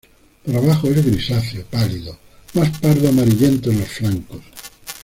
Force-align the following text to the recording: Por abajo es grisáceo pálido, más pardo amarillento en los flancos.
Por 0.43 0.55
abajo 0.57 0.87
es 0.87 1.05
grisáceo 1.05 1.63
pálido, 1.69 2.17
más 2.55 2.75
pardo 2.79 3.07
amarillento 3.07 3.69
en 3.69 3.81
los 3.81 3.87
flancos. 3.89 4.41